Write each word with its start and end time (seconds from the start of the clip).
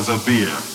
was 0.00 0.08
a 0.08 0.16
beer 0.16 0.69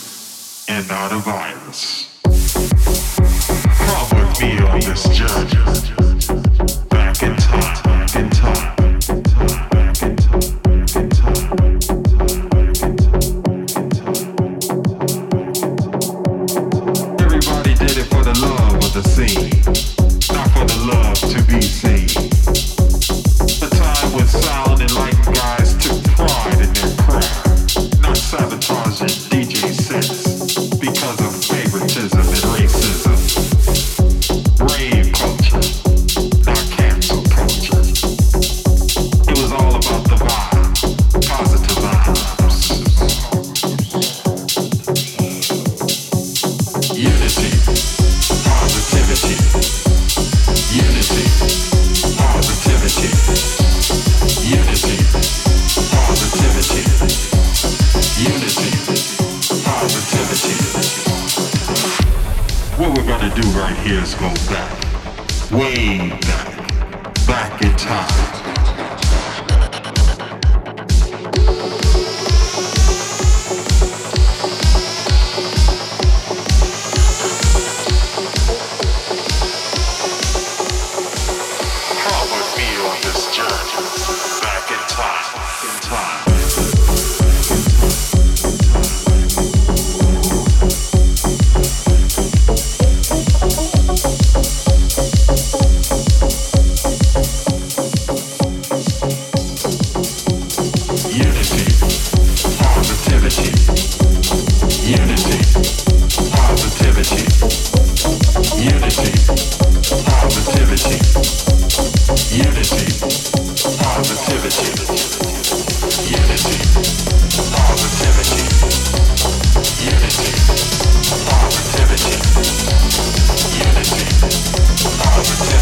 Yeah. 125.28 125.55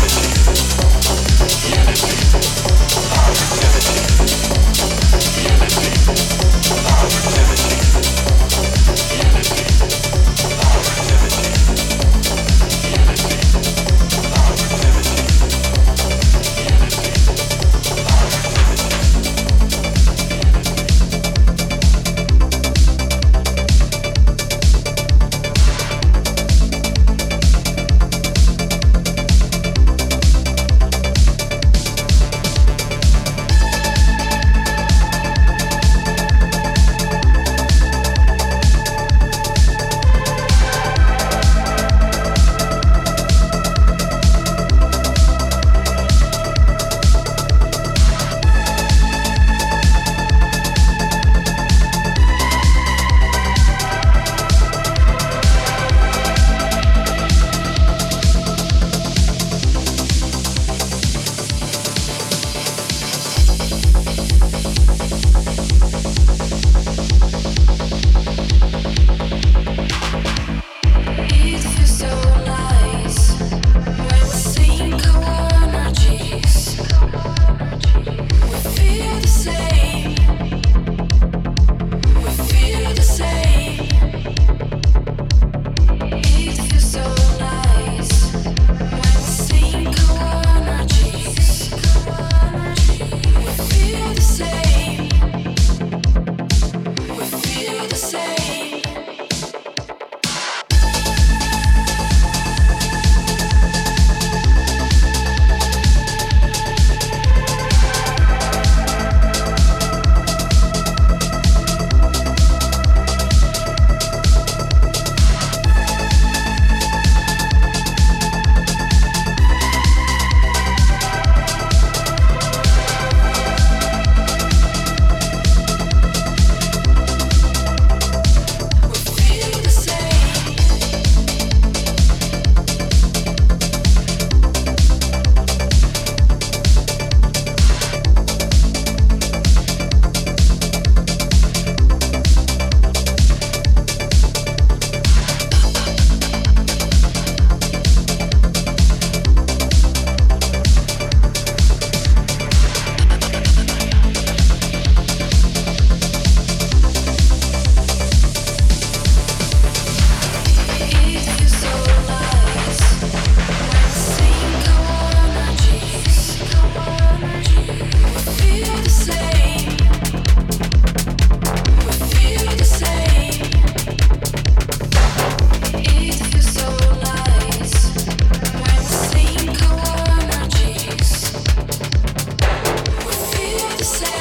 say 183.84 184.13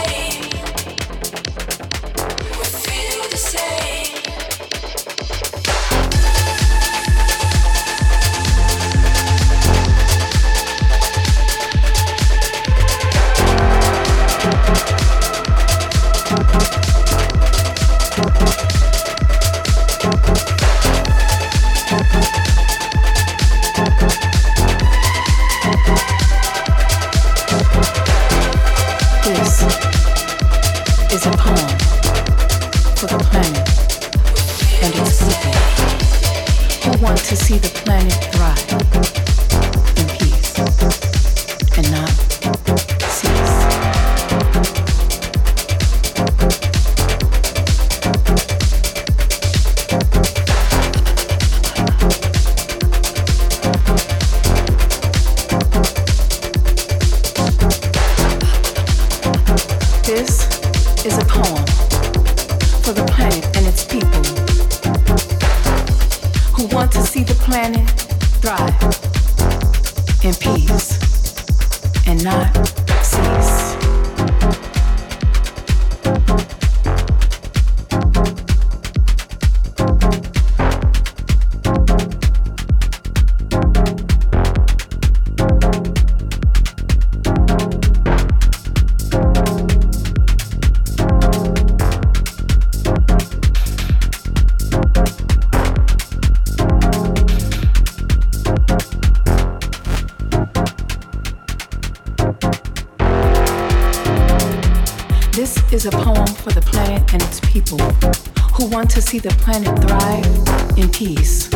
see 109.12 109.18
the 109.18 109.34
planet 109.40 109.76
thrive 109.82 110.78
in 110.78 110.88
peace 110.90 111.52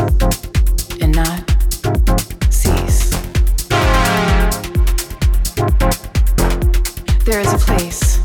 and 1.01 1.15
not 1.15 1.41
cease. 2.53 3.09
There 7.25 7.39
is 7.39 7.51
a 7.51 7.57
place, 7.57 8.17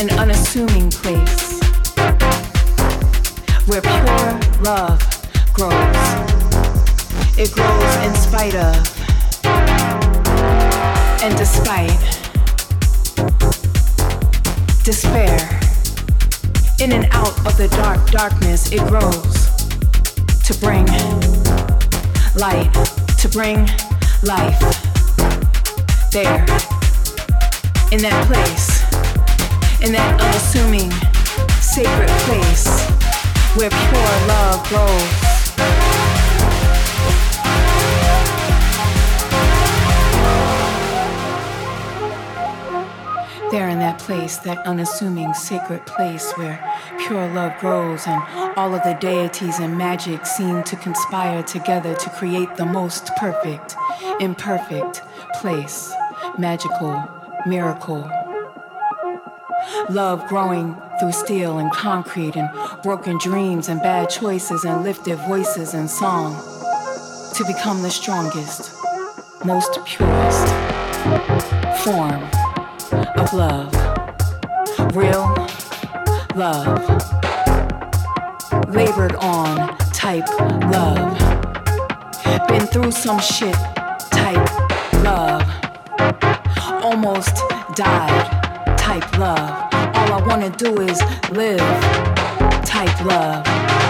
an 0.00 0.10
unassuming 0.18 0.90
place, 0.90 1.60
where 3.68 3.80
pure 3.80 4.40
love 4.62 5.00
grows. 5.52 6.00
It 7.38 7.52
grows 7.52 7.94
in 8.06 8.14
spite 8.14 8.56
of 8.56 9.00
and 11.22 11.36
despite 11.36 12.19
despair 14.90 15.38
in 16.80 16.90
and 16.90 17.06
out 17.12 17.38
of 17.46 17.56
the 17.56 17.68
dark 17.76 18.04
darkness, 18.10 18.72
it 18.72 18.80
grows 18.88 19.46
to 20.42 20.52
bring 20.58 20.84
light, 22.34 22.72
to 23.16 23.28
bring 23.28 23.68
life. 24.24 24.58
There, 26.10 26.40
in 27.92 28.02
that 28.02 28.18
place, 28.26 28.82
in 29.80 29.92
that 29.92 30.20
unassuming, 30.20 30.90
sacred 31.60 32.10
place 32.26 32.66
where 33.54 33.70
pure 33.70 34.26
love 34.26 34.68
grows. 34.70 35.19
Place, 44.00 44.38
that 44.38 44.66
unassuming 44.66 45.32
sacred 45.34 45.86
place 45.86 46.32
where 46.32 46.58
pure 46.98 47.28
love 47.32 47.58
grows 47.60 48.06
and 48.06 48.22
all 48.56 48.74
of 48.74 48.82
the 48.82 48.96
deities 49.00 49.58
and 49.58 49.76
magic 49.76 50.26
seem 50.26 50.62
to 50.64 50.76
conspire 50.76 51.42
together 51.42 51.94
to 51.94 52.10
create 52.10 52.56
the 52.56 52.66
most 52.66 53.10
perfect, 53.16 53.76
imperfect 54.20 55.02
place, 55.34 55.92
magical, 56.38 57.02
miracle. 57.46 58.10
Love 59.90 60.26
growing 60.26 60.76
through 60.98 61.12
steel 61.12 61.58
and 61.58 61.70
concrete 61.72 62.36
and 62.36 62.48
broken 62.82 63.18
dreams 63.18 63.68
and 63.68 63.80
bad 63.82 64.08
choices 64.08 64.64
and 64.64 64.82
lifted 64.82 65.16
voices 65.28 65.74
and 65.74 65.88
song 65.90 66.34
to 67.34 67.44
become 67.46 67.82
the 67.82 67.90
strongest, 67.90 68.72
most 69.44 69.78
purest 69.84 70.48
form 71.84 72.22
of 73.16 73.32
love. 73.32 73.89
Real 74.92 75.32
love. 76.34 76.66
Labored 78.68 79.14
on 79.16 79.76
type 79.92 80.28
love. 80.72 81.16
Been 82.48 82.66
through 82.66 82.90
some 82.90 83.20
shit 83.20 83.54
type 84.10 84.50
love. 85.04 85.42
Almost 86.82 87.36
died 87.76 88.76
type 88.76 89.16
love. 89.16 89.68
All 89.72 90.12
I 90.12 90.24
wanna 90.26 90.50
do 90.50 90.80
is 90.80 91.00
live 91.30 91.60
type 92.64 93.04
love. 93.04 93.89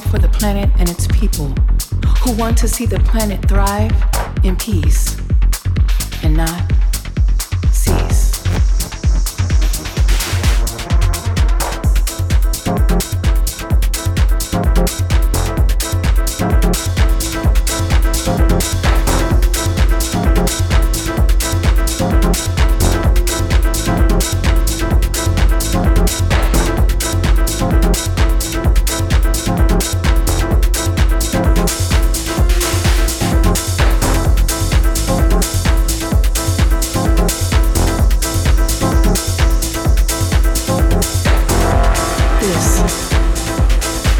For 0.00 0.18
the 0.18 0.28
planet 0.28 0.70
and 0.78 0.88
its 0.88 1.06
people 1.08 1.48
who 2.20 2.32
want 2.36 2.56
to 2.58 2.68
see 2.68 2.86
the 2.86 2.98
planet 3.00 3.46
thrive 3.48 3.92
in 4.44 4.56
peace 4.56 5.16
and 6.22 6.36
not 6.36 6.75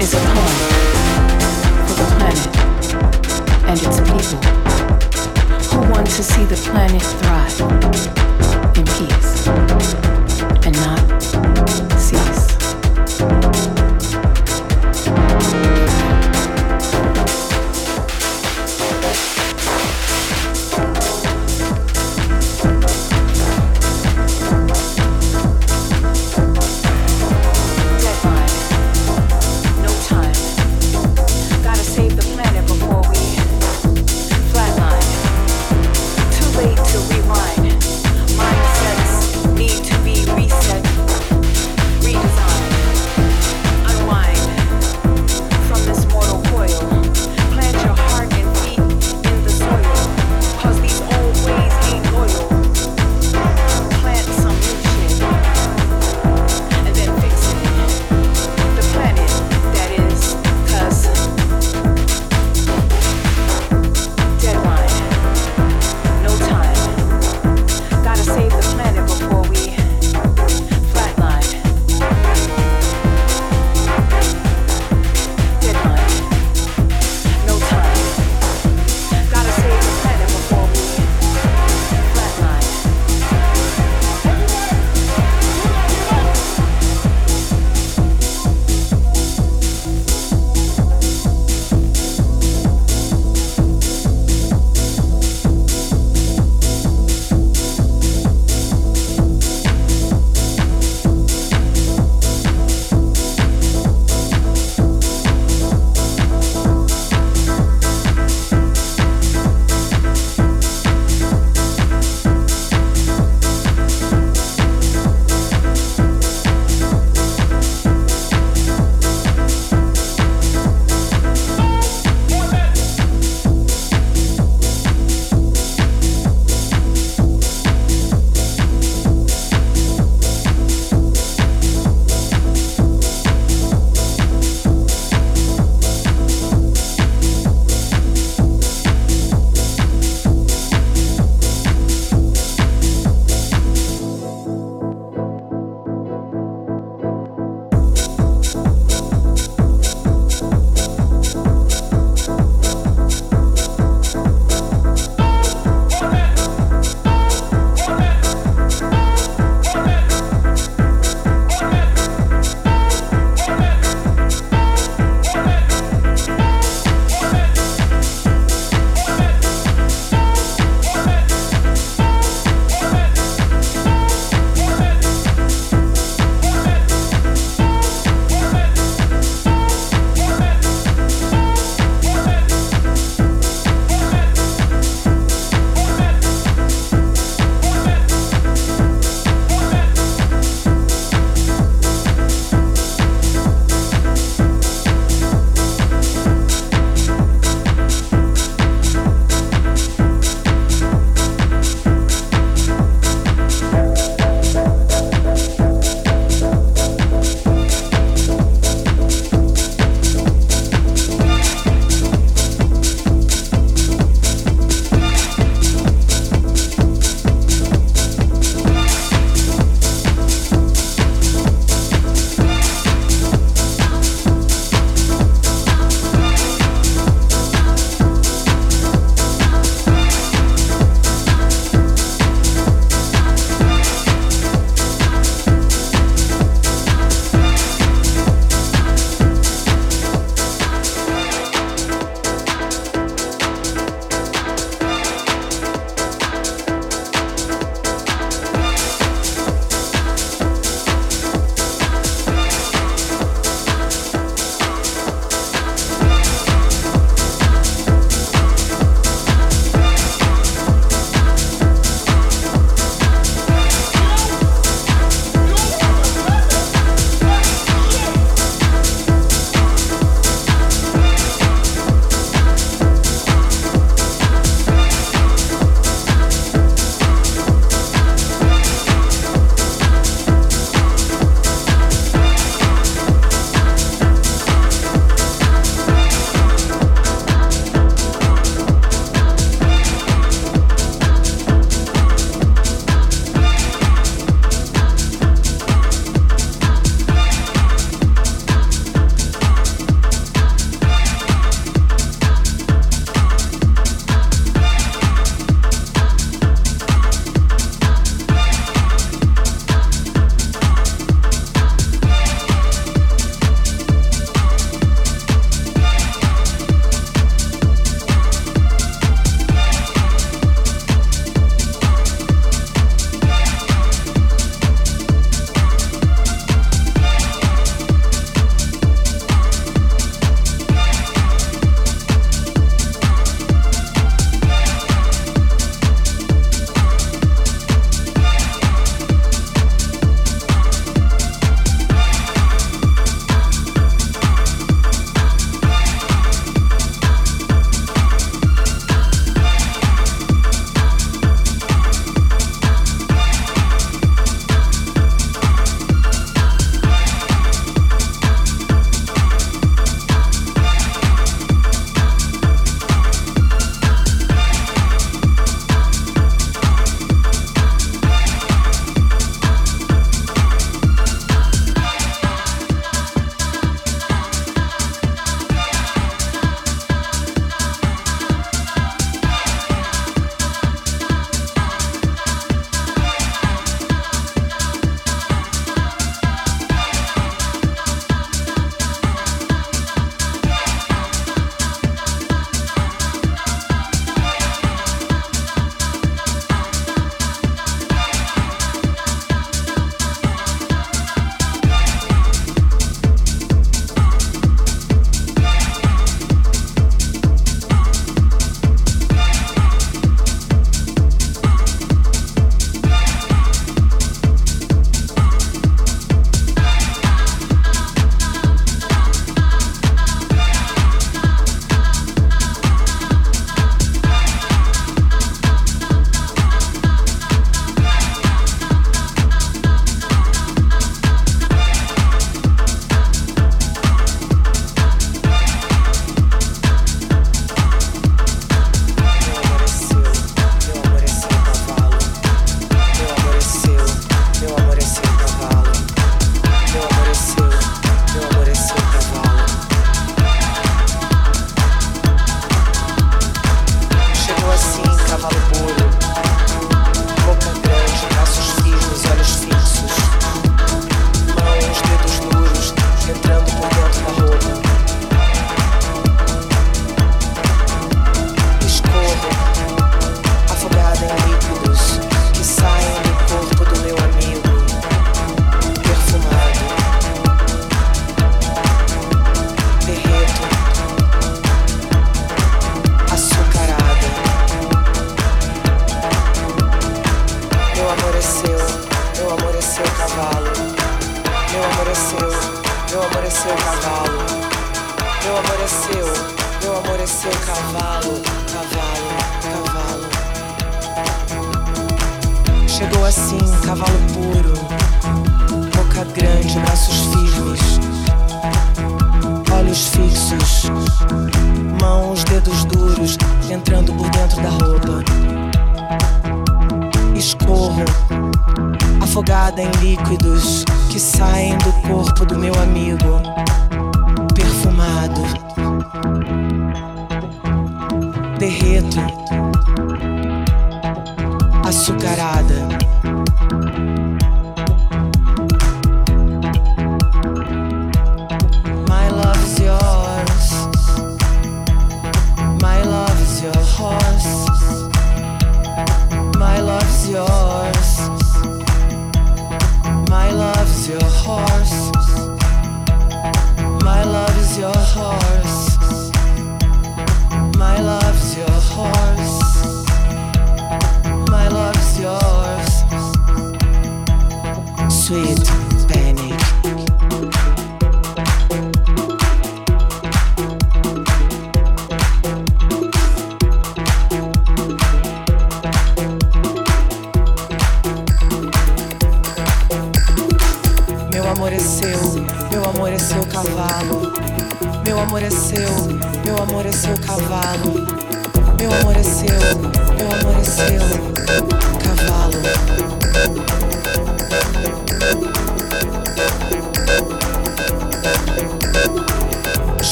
is 0.00 0.14
a 0.14 0.16
call 0.18 0.48
for 1.86 1.94
the 1.94 2.06
planet 2.16 2.56
and 3.66 3.78
its 3.82 3.98
people 4.00 4.38
who 5.70 5.90
want 5.90 6.06
to 6.06 6.22
see 6.22 6.44
the 6.44 6.56
planet 6.70 7.02
thrive 7.20 7.60
in 8.78 8.84
peace 8.96 9.48
and 10.66 10.74
not 10.76 11.47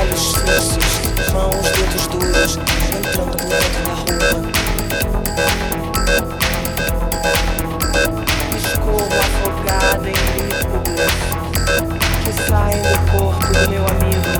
olhos 0.00 0.20
sucios, 0.20 1.32
mãos, 1.32 1.70
dedos 1.72 2.06
duros, 2.06 2.58
entrando 2.96 3.36
dentro 3.36 3.82
da 3.84 3.94
rua, 3.94 4.30
Escova 8.56 9.18
afogada 9.18 10.08
em 10.08 10.12
líquidos 10.12 11.14
que 12.24 12.32
saem 12.48 12.82
do 12.82 12.96
corpo 13.10 13.46
do 13.52 13.70
meu 13.70 13.84
amigo, 13.86 14.32